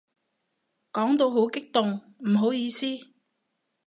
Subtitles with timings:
[0.93, 2.87] 講到好激動，唔好意思